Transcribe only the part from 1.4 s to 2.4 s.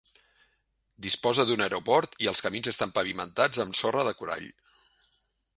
d'un aeroport i